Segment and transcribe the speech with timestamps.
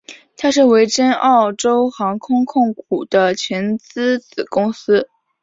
[0.35, 5.07] 它是维珍澳洲航空控股的全资子公司。